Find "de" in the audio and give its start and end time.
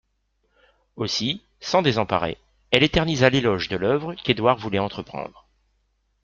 3.69-3.77